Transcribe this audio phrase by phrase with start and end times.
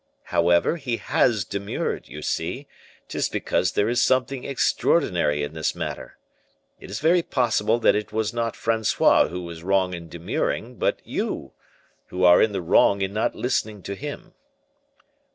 [0.23, 2.65] "However, he has demurred, you see;
[3.07, 6.17] 'tis because there is something extraordinary in this matter.
[6.79, 11.03] It is very possible that it was not Francois who was wrong in demurring, but
[11.05, 11.51] you,
[12.07, 14.33] who are in the wrong in not listening to him."